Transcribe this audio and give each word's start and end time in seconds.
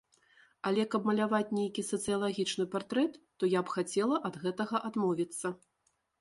Але 0.67 0.85
каб 0.93 1.01
маляваць 1.09 1.55
нейкі 1.57 1.83
сацыялагічны 1.89 2.65
партрэт, 2.77 3.13
то 3.37 3.51
я 3.57 3.63
б 3.69 3.75
хацела 3.77 4.17
ад 4.31 4.41
гэтага 4.47 4.77
адмовіцца. 4.91 5.47